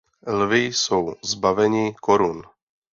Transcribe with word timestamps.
Lvi 0.39 0.59
jsou 0.73 1.03
zbaveni 1.31 1.85
korun. 2.01 2.39